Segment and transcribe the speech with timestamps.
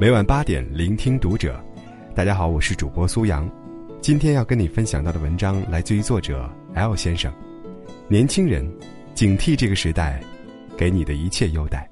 [0.00, 1.62] 每晚八点，聆听读者。
[2.14, 3.46] 大家好，我是主播苏阳。
[4.00, 7.30] 今天要跟你分享到的文章来自于作者 L 先生。
[8.08, 8.66] 年轻人，
[9.14, 10.18] 警惕这个时代
[10.74, 11.86] 给你的一切优待。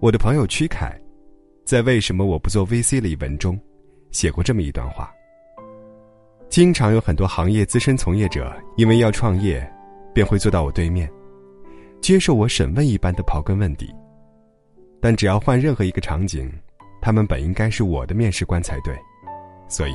[0.00, 1.00] 我的朋友曲凯，
[1.64, 3.56] 在《为什么我不做 VC》的一文中，
[4.10, 5.14] 写过这么一段话：
[6.48, 9.64] 经常有很多行业资深从业者因为要创业，
[10.14, 11.10] 便会坐到我对面。
[12.00, 13.94] 接受我审问一般的刨根问底，
[15.00, 16.50] 但只要换任何一个场景，
[17.00, 18.94] 他们本应该是我的面试官才对，
[19.68, 19.94] 所以，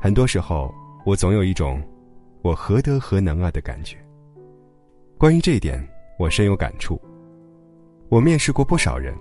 [0.00, 0.72] 很多时候
[1.06, 1.82] 我总有一种
[2.42, 3.96] “我何德何能啊”的感觉。
[5.16, 5.84] 关于这一点，
[6.18, 7.00] 我深有感触。
[8.08, 9.14] 我面试过不少人，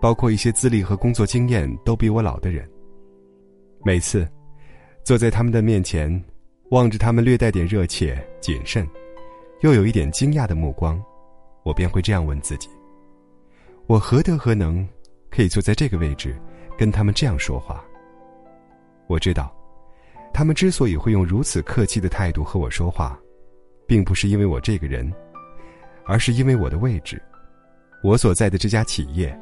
[0.00, 2.68] 包括一些资历和工作经验都比我老的人。
[3.84, 4.28] 每次
[5.02, 6.22] 坐在他们的面前，
[6.70, 8.86] 望着他们略带点热切、谨慎，
[9.60, 11.02] 又有一点惊讶的目光。
[11.64, 12.68] 我便会这样问自己：
[13.86, 14.86] 我何德何能，
[15.30, 16.34] 可以坐在这个位置，
[16.78, 17.84] 跟他们这样说话？
[19.06, 19.54] 我知道，
[20.32, 23.18] 他们之所以会用如此客气的态度和我说话，
[23.86, 25.12] 并不是因为我这个人，
[26.06, 27.20] 而是因为我的位置，
[28.02, 29.38] 我所在的这家企业，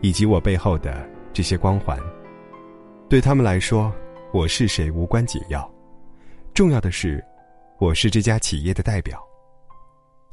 [0.00, 1.98] 以及我背后的这些光环。
[3.08, 3.92] 对他们来说，
[4.32, 5.68] 我是谁无关紧要，
[6.52, 7.24] 重要的是，
[7.78, 9.20] 我是这家企业的代表。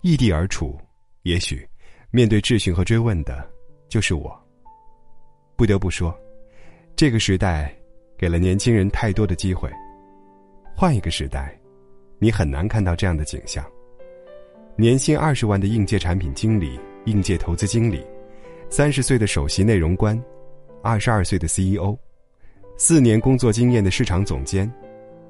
[0.01, 0.79] 异地而处。
[1.23, 1.67] 也许，
[2.09, 3.47] 面对质询和追问的，
[3.87, 4.35] 就是我。
[5.55, 6.11] 不得不说，
[6.95, 7.71] 这个时代
[8.17, 9.69] 给了年轻人太多的机会。
[10.75, 11.55] 换一个时代，
[12.17, 13.63] 你很难看到这样的景象：
[14.75, 18.03] 年薪二十万的应届产品经理、应届投资经理，
[18.69, 20.19] 三十岁的首席内容官，
[20.81, 21.95] 二十二岁的 CEO，
[22.77, 24.71] 四年工作经验的市场总监，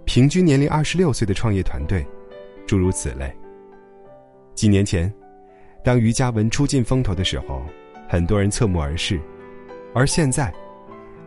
[0.06, 2.06] 平均年龄二十六岁的创业团队，
[2.66, 3.36] 诸如此类。
[4.62, 5.12] 几年前。
[5.84, 7.66] 当于嘉文初进风头的时候，
[8.08, 9.18] 很多人侧目而视；
[9.92, 10.54] 而现在，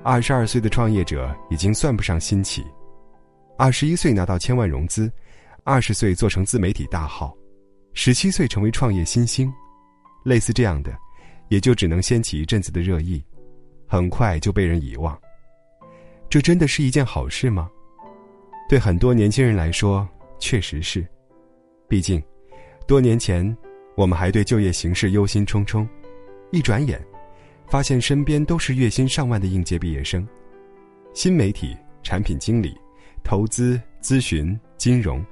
[0.04, 2.64] 二十二岁的创业者已经算不上新奇，
[3.58, 5.10] 二十一岁拿到千万融资，
[5.64, 7.36] 二十岁做成自媒体大号，
[7.92, 9.52] 十七岁成为创业新星，
[10.24, 10.96] 类似这样的，
[11.48, 13.20] 也就只能掀起一阵子的热议，
[13.88, 15.20] 很快就被人遗忘。
[16.30, 17.68] 这真的是一件好事吗？
[18.68, 20.08] 对很多年轻人来说，
[20.38, 21.04] 确实是，
[21.88, 22.22] 毕竟，
[22.86, 23.56] 多年前。
[23.96, 25.86] 我们还对就业形势忧心忡忡，
[26.50, 27.00] 一转眼，
[27.68, 30.26] 发现身边都是月薪上万的应届毕业生，
[31.12, 32.76] 新媒体、产品经理、
[33.22, 35.24] 投资、咨询、金融，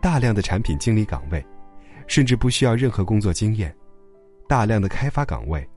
[0.00, 1.44] 大量的产品经理岗位，
[2.06, 3.74] 甚至不需要任何工作经验，
[4.46, 5.68] 大量的开发岗位，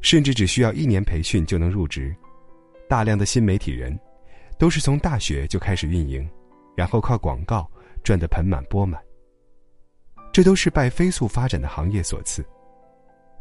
[0.00, 2.14] 甚至只需要一年培训就能入职，
[2.88, 3.98] 大量的新媒体人，
[4.60, 6.24] 都是从大学就开始运营，
[6.76, 7.68] 然后靠广告
[8.04, 9.02] 赚得盆满钵满。
[10.38, 12.46] 这都是拜飞速发展的行业所赐，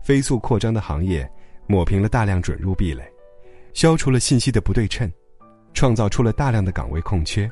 [0.02, 1.31] 飞速扩张的行业
[1.68, 3.03] 抹平了大量准入壁垒，
[3.72, 5.07] 消除了信息的不对称，
[5.75, 7.47] 创造出了大量的岗位空缺，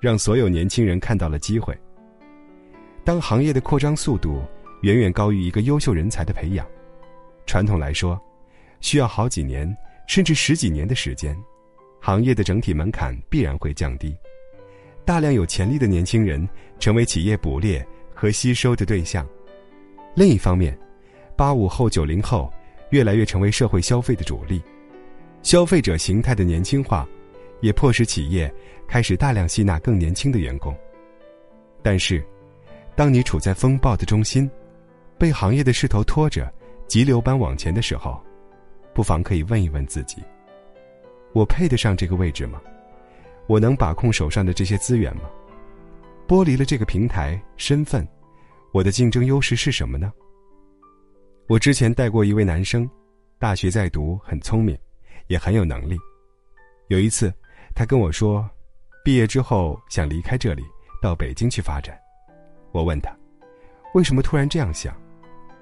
[0.00, 1.78] 让所有年轻人看到了机会。
[3.04, 4.42] 当行业的扩张速度
[4.80, 6.66] 远远高于一个优秀人才的培养，
[7.44, 8.18] 传统来说，
[8.80, 9.70] 需要好几年
[10.08, 11.36] 甚至十几年的时间，
[12.00, 14.16] 行业的整体门槛必然会降低，
[15.04, 16.48] 大量有潜力的年轻人
[16.78, 17.86] 成为企业捕猎。
[18.24, 19.28] 和吸收的对象。
[20.14, 20.74] 另一方面，
[21.36, 22.50] 八五后、九零后
[22.88, 24.62] 越来越成为社会消费的主力，
[25.42, 27.06] 消费者形态的年轻化，
[27.60, 28.50] 也迫使企业
[28.88, 30.74] 开始大量吸纳更年轻的员工。
[31.82, 32.24] 但是，
[32.96, 34.50] 当你处在风暴的中心，
[35.18, 36.50] 被行业的势头拖着
[36.86, 38.18] 急流般往前的时候，
[38.94, 40.16] 不妨可以问一问自己：
[41.34, 42.58] 我配得上这个位置吗？
[43.48, 45.24] 我能把控手上的这些资源吗？
[46.26, 48.06] 剥离了这个平台身份，
[48.72, 50.12] 我的竞争优势是什么呢？
[51.48, 52.88] 我之前带过一位男生，
[53.38, 54.76] 大学在读，很聪明，
[55.26, 55.98] 也很有能力。
[56.88, 57.32] 有一次，
[57.74, 58.48] 他跟我说，
[59.04, 60.62] 毕业之后想离开这里，
[61.02, 61.94] 到北京去发展。
[62.72, 63.14] 我问他，
[63.92, 64.96] 为什么突然这样想？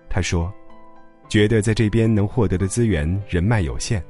[0.08, 0.52] 他说，
[1.28, 4.00] 觉得在这边能获得的资源人脉有限，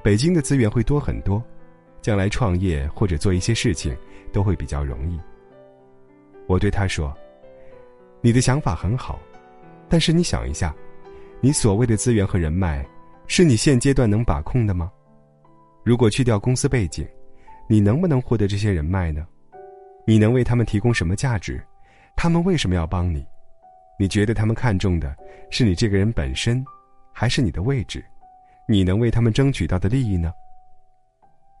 [0.00, 1.42] 北京的资源会多很多，
[2.00, 3.96] 将来创业或者做一些事情
[4.32, 5.18] 都会比较容易。
[6.46, 7.16] 我对他说
[8.20, 9.18] ：“你的想法很好，
[9.88, 10.74] 但是你想一下，
[11.40, 12.84] 你所谓的资源和人脉，
[13.26, 14.90] 是你现阶段能把控的吗？
[15.84, 17.06] 如果去掉公司背景，
[17.68, 19.26] 你能不能获得这些人脉呢？
[20.06, 21.62] 你能为他们提供什么价值？
[22.16, 23.24] 他们为什么要帮你？
[23.98, 25.16] 你觉得他们看重的
[25.50, 26.64] 是你这个人本身，
[27.12, 28.04] 还是你的位置？
[28.68, 30.32] 你能为他们争取到的利益呢？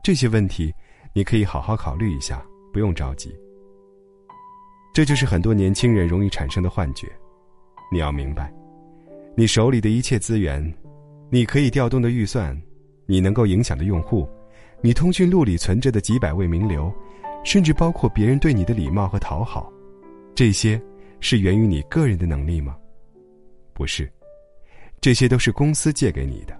[0.02, 0.74] 这些问题，
[1.12, 2.42] 你可以好好考虑一下，
[2.72, 3.34] 不用着急。”
[4.92, 7.08] 这就是很多年轻人容易产生的幻觉，
[7.90, 8.52] 你要明白，
[9.34, 10.62] 你手里的一切资源，
[11.30, 12.60] 你可以调动的预算，
[13.06, 14.28] 你能够影响的用户，
[14.82, 16.92] 你通讯录里存着的几百位名流，
[17.42, 19.72] 甚至包括别人对你的礼貌和讨好，
[20.34, 20.78] 这些
[21.20, 22.76] 是源于你个人的能力吗？
[23.72, 24.12] 不是，
[25.00, 26.54] 这些都是公司借给你的。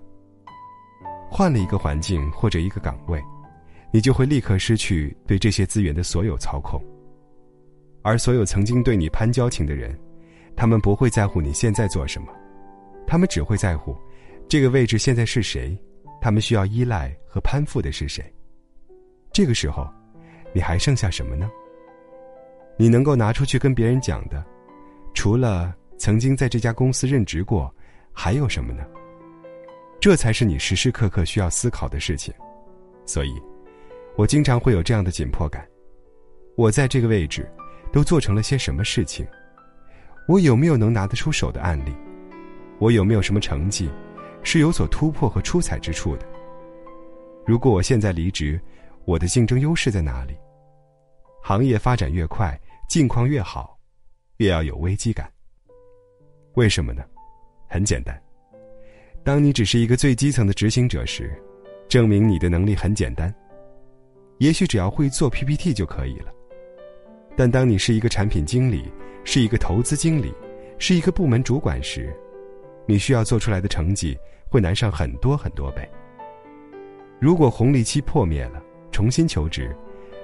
[1.31, 3.23] 换了一个环境或者一个岗位，
[3.93, 6.83] 你就会立刻失去对这些资源的所有操控。
[8.03, 9.97] 而所有曾经对你攀交情的人，
[10.57, 12.29] 他们不会在乎你现在做什么，
[13.07, 13.97] 他们只会在乎
[14.49, 15.77] 这个位置现在是谁，
[16.21, 18.25] 他们需要依赖和攀附的是谁。
[19.33, 19.89] 这个时候，
[20.53, 21.51] 你还剩下什么呢？
[22.77, 24.45] 你能够拿出去跟别人讲的，
[25.15, 27.73] 除了曾经在这家公司任职过，
[28.13, 28.85] 还有什么呢？
[30.01, 32.35] 这才是你时时刻刻需要思考的事情。
[33.07, 33.33] 所以，
[34.17, 35.67] 我经常会有这样的紧迫感：
[36.57, 37.49] 我在这个位置。
[37.93, 39.27] 都做成了些什么事情？
[40.27, 41.95] 我有没有能拿得出手的案例？
[42.79, 43.91] 我有没有什么成绩
[44.43, 46.27] 是有所突破和出彩之处的？
[47.47, 48.61] 如果我现在离职，
[49.05, 50.35] 我的竞争优势在哪里？
[51.43, 52.59] 行业发展越快，
[52.89, 53.79] 境况越好，
[54.37, 55.31] 越要有危机感。
[56.55, 57.05] 为什么呢？
[57.69, 58.21] 很简单，
[59.25, 61.33] 当你只是一个最基层的执行者时，
[61.89, 63.35] 证明你的能力很简单，
[64.39, 66.33] 也许只要会做 PPT 就可以了。
[67.37, 68.91] 但当你是一个产品经理，
[69.25, 70.33] 是一个投资经理，
[70.79, 72.15] 是一个部门主管时，
[72.87, 74.17] 你需要做出来的成绩
[74.49, 75.89] 会难上很多很多倍。
[77.19, 79.75] 如果红利期破灭了，重新求职，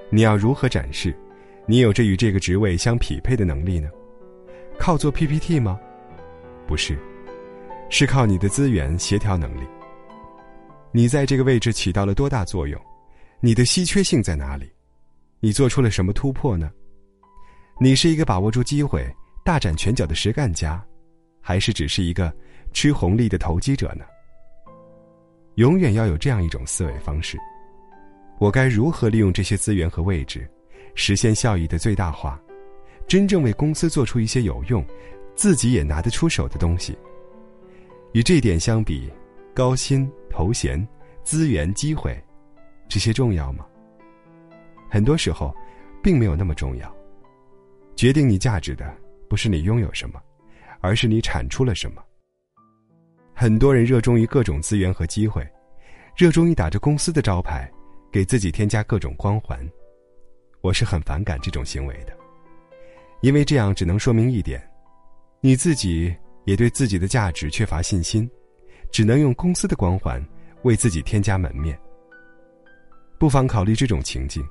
[0.09, 1.15] 你要如何展示
[1.65, 3.89] 你有着与这个职位相匹配的能力呢？
[4.77, 5.79] 靠做 PPT 吗？
[6.67, 6.97] 不是，
[7.89, 9.67] 是靠你的资源协调能力。
[10.91, 12.79] 你在这个位置起到了多大作用？
[13.39, 14.69] 你的稀缺性在哪里？
[15.39, 16.71] 你做出了什么突破呢？
[17.81, 19.09] 你是一个把握住机会、
[19.41, 20.85] 大展拳脚的实干家，
[21.39, 22.33] 还是只是一个
[22.73, 24.03] 吃红利的投机者呢？
[25.55, 27.37] 永远要有这样一种思维方式：
[28.37, 30.45] 我该如何利用这些资源和位置，
[30.93, 32.37] 实现效益的最大化，
[33.07, 34.85] 真正为公司做出一些有用、
[35.33, 36.97] 自己也拿得出手的东西？
[38.11, 39.09] 与这点相比，
[39.53, 40.85] 高薪、头衔、
[41.23, 42.21] 资源、机会，
[42.89, 43.65] 这些重要吗？
[44.89, 45.55] 很多时候，
[46.03, 46.93] 并没有那么重要。
[47.99, 48.95] 决定你价值的
[49.29, 50.21] 不是你拥有什么，
[50.79, 52.01] 而是你产出了什么。
[53.35, 55.45] 很多人热衷于各种资源和机会，
[56.15, 57.69] 热衷于打着公司的招牌，
[58.09, 59.59] 给自己添加各种光环。
[60.61, 62.15] 我是很反感这种行为的，
[63.19, 64.65] 因为这样只能说明一点：
[65.41, 66.15] 你自己
[66.45, 68.31] 也对自己的价值缺乏信心，
[68.93, 70.25] 只能用公司的光环
[70.61, 71.77] 为自己添加门面。
[73.17, 74.41] 不妨考虑这种情境，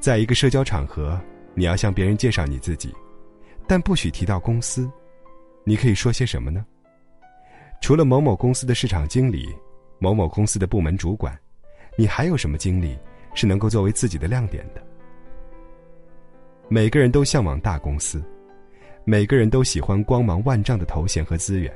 [0.00, 1.20] 在一个社交场合。
[1.54, 2.94] 你要向别人介绍你自己，
[3.66, 4.90] 但不许提到公司。
[5.64, 6.64] 你可以说些什么呢？
[7.80, 9.48] 除了某某公司的市场经理、
[9.98, 11.38] 某某公司的部门主管，
[11.96, 12.98] 你还有什么经历
[13.34, 14.82] 是能够作为自己的亮点的？
[16.68, 18.22] 每个人都向往大公司，
[19.04, 21.72] 每个人都喜欢光芒万丈的头衔和资源。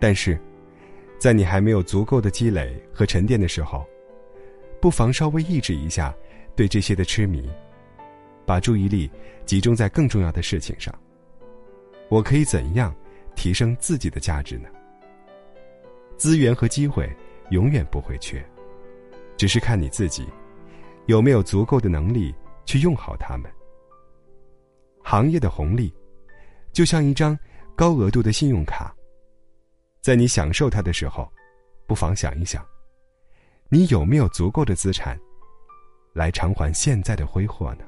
[0.00, 0.38] 但是，
[1.18, 3.86] 在你还没有足够的积累和沉淀的时候，
[4.80, 6.14] 不妨稍微抑制一下
[6.56, 7.48] 对这些的痴迷。
[8.46, 9.10] 把注意力
[9.46, 10.94] 集中在更重要的事情上。
[12.08, 12.94] 我可以怎样
[13.34, 14.68] 提升自己的价值呢？
[16.16, 17.10] 资源和机会
[17.50, 18.44] 永远不会缺，
[19.36, 20.26] 只是看你自己
[21.06, 23.50] 有没有足够的能力去用好它们。
[25.02, 25.92] 行业的红利
[26.72, 27.36] 就像一张
[27.74, 28.94] 高额度的信用卡，
[30.00, 31.30] 在你享受它的时候，
[31.86, 32.64] 不妨想一想，
[33.68, 35.18] 你有没有足够的资产
[36.12, 37.84] 来偿还现在的挥霍呢？